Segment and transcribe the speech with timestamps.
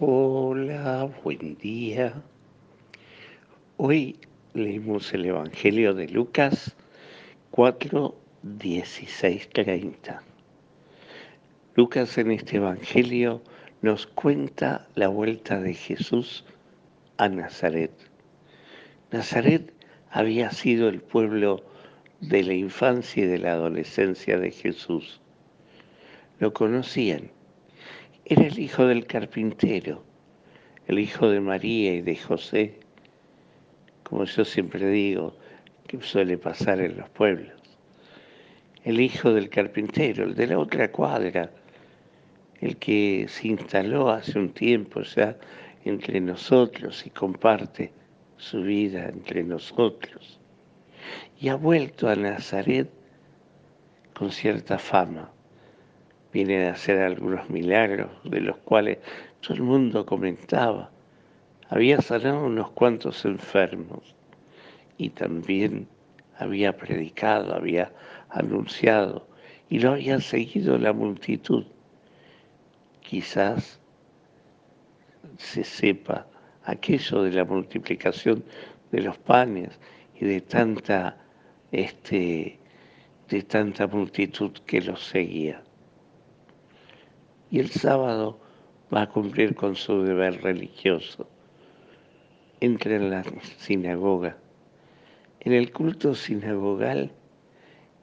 [0.00, 2.22] Hola, buen día.
[3.78, 4.16] Hoy
[4.54, 6.76] leemos el Evangelio de Lucas
[7.50, 8.14] 4,
[8.44, 10.22] 16, 30.
[11.74, 13.42] Lucas en este Evangelio
[13.82, 16.44] nos cuenta la vuelta de Jesús
[17.16, 17.90] a Nazaret.
[19.10, 19.72] Nazaret
[20.12, 21.64] había sido el pueblo
[22.20, 25.20] de la infancia y de la adolescencia de Jesús.
[26.38, 27.32] Lo conocían
[28.30, 30.04] era el hijo del carpintero,
[30.86, 32.78] el hijo de María y de José,
[34.02, 35.34] como yo siempre digo,
[35.86, 37.58] que suele pasar en los pueblos.
[38.84, 41.50] El hijo del carpintero, el de la otra cuadra,
[42.60, 45.38] el que se instaló hace un tiempo ya
[45.86, 47.92] entre nosotros y comparte
[48.36, 50.38] su vida entre nosotros.
[51.40, 52.90] Y ha vuelto a Nazaret
[54.12, 55.32] con cierta fama
[56.32, 58.98] vienen a hacer algunos milagros de los cuales
[59.40, 60.90] todo el mundo comentaba.
[61.70, 64.14] Había sanado unos cuantos enfermos
[64.96, 65.88] y también
[66.38, 67.92] había predicado, había
[68.30, 69.26] anunciado
[69.68, 71.64] y lo había seguido la multitud.
[73.02, 73.80] Quizás
[75.36, 76.26] se sepa
[76.64, 78.44] aquello de la multiplicación
[78.90, 79.78] de los panes
[80.18, 81.16] y de tanta
[81.72, 82.58] este
[83.28, 85.62] de tanta multitud que los seguía
[87.50, 88.38] y el sábado
[88.94, 91.28] va a cumplir con su deber religioso.
[92.60, 93.24] Entra en la
[93.58, 94.36] sinagoga.
[95.40, 97.12] En el culto sinagogal,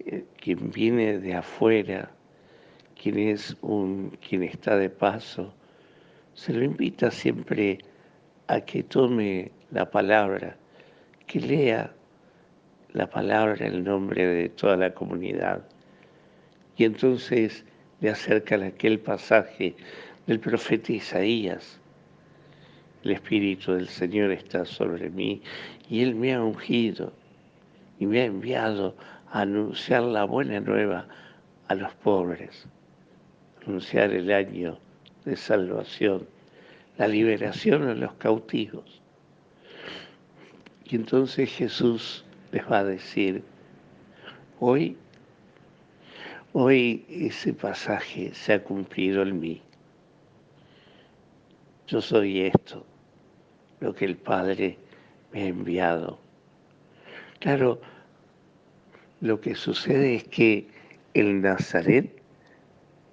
[0.00, 2.10] eh, quien viene de afuera,
[3.00, 5.54] quien es un, quien está de paso,
[6.34, 7.78] se lo invita siempre
[8.46, 10.56] a que tome la palabra,
[11.26, 11.94] que lea
[12.92, 15.64] la palabra en nombre de toda la comunidad.
[16.76, 17.64] Y entonces
[18.02, 19.76] le acercan aquel pasaje
[20.26, 21.78] del profeta Isaías.
[23.04, 25.40] El Espíritu del Señor está sobre mí
[25.88, 27.12] y Él me ha ungido
[28.00, 28.96] y me ha enviado
[29.30, 31.06] a anunciar la buena nueva
[31.68, 32.66] a los pobres,
[33.64, 34.78] anunciar el año
[35.24, 36.26] de salvación,
[36.98, 39.00] la liberación a los cautivos.
[40.84, 43.44] Y entonces Jesús les va a decir,
[44.58, 44.96] hoy
[46.54, 49.62] Hoy ese pasaje se ha cumplido en mí.
[51.86, 52.84] Yo soy esto,
[53.80, 54.76] lo que el Padre
[55.32, 56.18] me ha enviado.
[57.38, 57.80] Claro,
[59.22, 60.66] lo que sucede es que
[61.14, 62.20] el Nazaret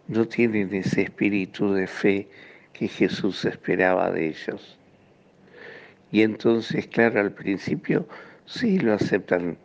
[0.10, 2.28] no tienen ese espíritu de fe
[2.74, 4.78] que Jesús esperaba de ellos.
[6.12, 8.06] Y entonces, claro, al principio
[8.46, 9.58] sí lo aceptan.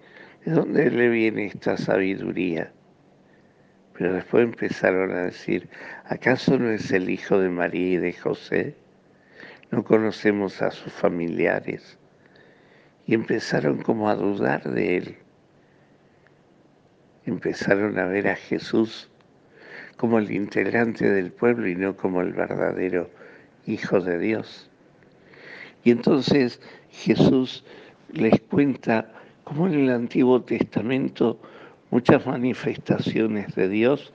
[0.44, 2.73] ¿De dónde le viene esta sabiduría?
[3.96, 5.68] Pero después empezaron a decir,
[6.04, 8.74] ¿acaso no es el hijo de María y de José?
[9.70, 11.98] No conocemos a sus familiares.
[13.06, 15.16] Y empezaron como a dudar de él.
[17.24, 19.10] Empezaron a ver a Jesús
[19.96, 23.10] como el integrante del pueblo y no como el verdadero
[23.66, 24.68] Hijo de Dios.
[25.84, 27.64] Y entonces Jesús
[28.12, 29.10] les cuenta
[29.44, 31.40] cómo en el Antiguo Testamento
[31.94, 34.12] Muchas manifestaciones de Dios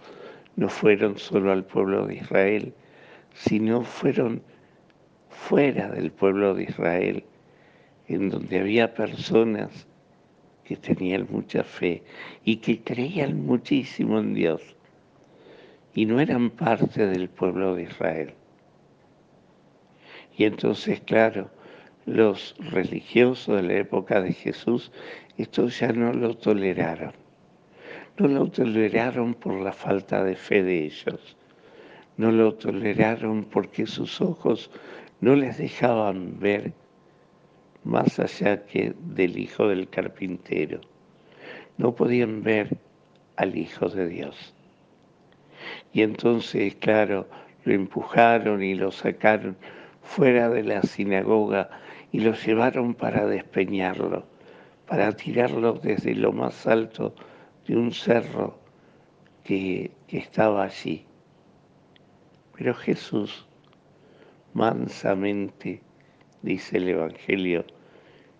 [0.57, 2.73] no fueron solo al pueblo de Israel,
[3.33, 4.43] sino fueron
[5.29, 7.23] fuera del pueblo de Israel,
[8.09, 9.87] en donde había personas
[10.65, 12.03] que tenían mucha fe
[12.43, 14.75] y que creían muchísimo en Dios
[15.93, 18.33] y no eran parte del pueblo de Israel.
[20.35, 21.49] Y entonces, claro,
[22.05, 24.91] los religiosos de la época de Jesús
[25.37, 27.28] esto ya no lo toleraron
[28.19, 31.37] no lo toleraron por la falta de fe de ellos.
[32.17, 34.69] No lo toleraron porque sus ojos
[35.21, 36.73] no les dejaban ver
[37.85, 40.81] más allá que del hijo del carpintero.
[41.77, 42.77] No podían ver
[43.37, 44.53] al Hijo de Dios.
[45.93, 47.25] Y entonces, claro,
[47.63, 49.55] lo empujaron y lo sacaron
[50.01, 51.69] fuera de la sinagoga
[52.11, 54.25] y lo llevaron para despeñarlo,
[54.87, 57.15] para tirarlo desde lo más alto
[57.69, 58.57] de un cerro
[59.43, 61.05] que, estaba allí.
[62.55, 63.45] Pero Jesús
[64.53, 65.83] mansamente,
[66.41, 67.63] dice el Evangelio,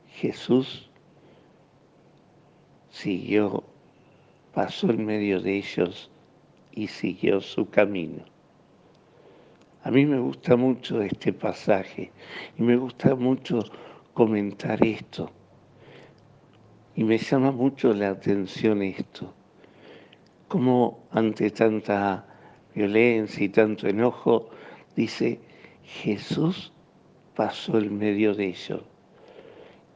[0.08, 0.90] Jesús
[2.90, 3.64] siguió,
[4.52, 6.10] pasó en medio de ellos
[6.72, 8.26] y siguió su camino.
[9.84, 12.12] A mí me gusta mucho este pasaje
[12.58, 13.60] y me gusta mucho
[14.16, 15.32] comentar esto,
[17.00, 19.34] y me llama mucho la atención esto,
[20.50, 22.26] como ante tanta
[22.76, 24.50] violencia y tanto enojo,
[24.98, 25.40] dice,
[25.82, 26.74] Jesús
[27.38, 28.82] pasó el medio de ellos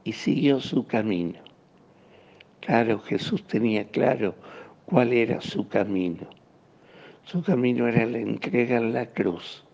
[0.05, 1.39] y siguió su camino.
[2.61, 4.35] Claro, Jesús tenía claro
[4.85, 6.25] cuál era su camino.
[7.25, 9.65] Su camino era la entrega en la cruz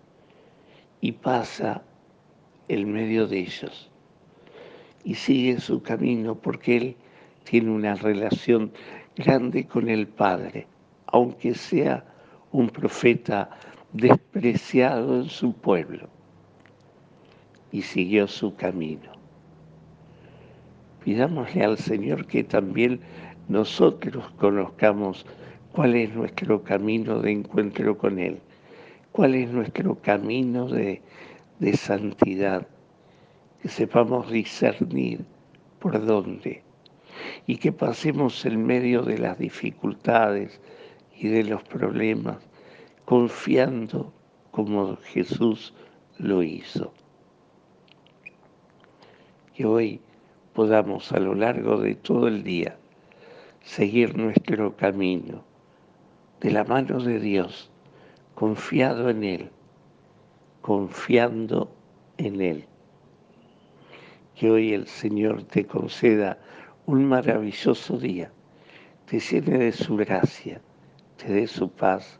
[0.99, 1.83] y pasa
[2.67, 3.91] el medio de ellos
[5.03, 6.95] y sigue su camino porque él
[7.49, 8.71] tiene una relación
[9.15, 10.67] grande con el Padre,
[11.07, 12.05] aunque sea
[12.51, 13.49] un profeta
[13.91, 16.07] despreciado en su pueblo,
[17.71, 19.11] y siguió su camino.
[21.03, 22.99] Pidámosle al Señor que también
[23.47, 25.25] nosotros conozcamos
[25.71, 28.39] cuál es nuestro camino de encuentro con Él,
[29.11, 31.01] cuál es nuestro camino de,
[31.57, 32.67] de santidad,
[33.59, 35.25] que sepamos discernir
[35.79, 36.68] por dónde
[37.47, 40.61] y que pasemos en medio de las dificultades
[41.15, 42.37] y de los problemas,
[43.05, 44.13] confiando
[44.51, 45.73] como Jesús
[46.17, 46.93] lo hizo.
[49.55, 50.01] Que hoy
[50.53, 52.77] podamos a lo largo de todo el día
[53.61, 55.43] seguir nuestro camino
[56.41, 57.69] de la mano de Dios,
[58.35, 59.51] confiado en Él,
[60.61, 61.71] confiando
[62.17, 62.65] en Él.
[64.35, 66.39] Que hoy el Señor te conceda
[66.89, 68.31] un maravilloso día,
[69.05, 70.59] te llene de su gracia,
[71.17, 72.19] te dé su paz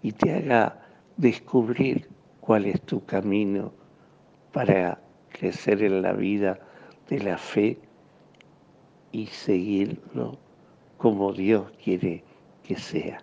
[0.00, 0.80] y te haga
[1.16, 2.08] descubrir
[2.40, 3.72] cuál es tu camino
[4.52, 5.00] para
[5.30, 6.60] crecer en la vida
[7.08, 7.80] de la fe
[9.10, 10.38] y seguirlo
[10.96, 12.22] como Dios quiere
[12.62, 13.18] que sea.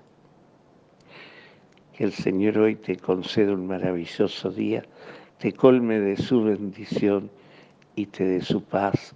[1.93, 4.83] Que el Señor hoy te conceda un maravilloso día,
[5.37, 7.31] te colme de su bendición
[7.95, 9.15] y te dé su paz